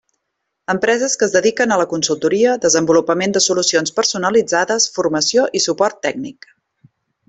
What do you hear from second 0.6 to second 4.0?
Empreses que es dediquen a la consultoria, desenvolupament de solucions